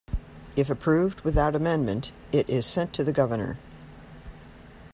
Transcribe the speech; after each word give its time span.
If 0.55 0.71
approved, 0.71 1.21
without 1.21 1.55
amendment, 1.55 2.11
it 2.31 2.49
is 2.49 2.65
sent 2.65 2.91
to 2.93 3.03
the 3.03 3.13
governor. 3.13 3.59